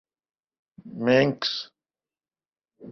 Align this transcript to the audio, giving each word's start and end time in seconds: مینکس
مینکس 1.03 1.51